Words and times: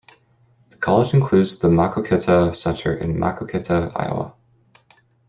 The 0.69 0.77
college 0.77 1.13
includes 1.13 1.59
the 1.59 1.67
Maquoketa 1.67 2.55
Center 2.55 2.91
in 2.97 3.17
Maquoketa, 3.17 3.91
Iowa. 3.95 4.33